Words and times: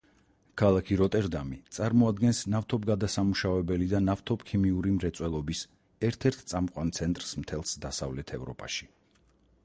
ქალაქი 0.59 0.95
როტერდამი 0.99 1.57
წარმოადგენს 1.75 2.39
ნავთობგადასამუშავებელი 2.53 3.89
და 3.91 3.99
ნავთობქიმიური 4.05 4.93
მრეწველობის 4.95 5.61
ერთ-ერთ 6.09 6.41
წამყვან 6.53 6.93
ცენტრს 7.01 7.35
მთელს 7.43 7.75
დასავლეთ 7.85 8.33
ევროპაში. 8.39 8.89